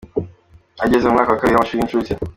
Ageze 0.85 1.05
mu 1.05 1.13
mwaka 1.15 1.31
wa 1.31 1.39
kabiri 1.39 1.55
w’amashuri 1.55 1.79
y’incuke. 1.79 2.13